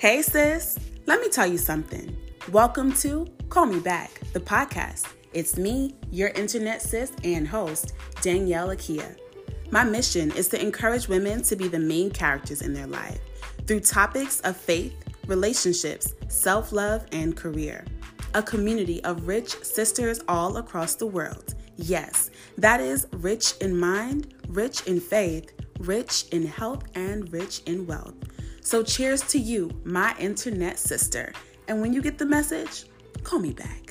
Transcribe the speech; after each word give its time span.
Hey, 0.00 0.22
sis, 0.22 0.78
let 1.04 1.20
me 1.20 1.28
tell 1.28 1.46
you 1.46 1.58
something. 1.58 2.16
Welcome 2.50 2.94
to 3.04 3.26
Call 3.50 3.66
Me 3.66 3.80
Back, 3.80 4.22
the 4.32 4.40
podcast. 4.40 5.06
It's 5.34 5.58
me, 5.58 5.94
your 6.10 6.30
internet 6.30 6.80
sis 6.80 7.12
and 7.22 7.46
host, 7.46 7.92
Danielle 8.22 8.68
Akia. 8.68 9.18
My 9.70 9.84
mission 9.84 10.30
is 10.32 10.48
to 10.48 10.58
encourage 10.58 11.06
women 11.06 11.42
to 11.42 11.54
be 11.54 11.68
the 11.68 11.78
main 11.78 12.10
characters 12.10 12.62
in 12.62 12.72
their 12.72 12.86
life 12.86 13.18
through 13.66 13.80
topics 13.80 14.40
of 14.40 14.56
faith, 14.56 14.94
relationships, 15.26 16.14
self 16.28 16.72
love, 16.72 17.04
and 17.12 17.36
career. 17.36 17.84
A 18.32 18.42
community 18.42 19.04
of 19.04 19.28
rich 19.28 19.62
sisters 19.62 20.20
all 20.28 20.56
across 20.56 20.94
the 20.94 21.06
world. 21.06 21.56
Yes, 21.76 22.30
that 22.56 22.80
is 22.80 23.06
rich 23.12 23.52
in 23.60 23.76
mind, 23.78 24.32
rich 24.48 24.86
in 24.86 24.98
faith, 24.98 25.52
rich 25.78 26.24
in 26.32 26.46
health, 26.46 26.84
and 26.94 27.30
rich 27.30 27.60
in 27.66 27.86
wealth. 27.86 28.14
So, 28.60 28.82
cheers 28.82 29.22
to 29.28 29.38
you, 29.38 29.70
my 29.84 30.14
internet 30.18 30.78
sister. 30.78 31.32
And 31.68 31.80
when 31.80 31.92
you 31.92 32.02
get 32.02 32.18
the 32.18 32.26
message, 32.26 32.84
call 33.22 33.38
me 33.38 33.52
back. 33.52 33.89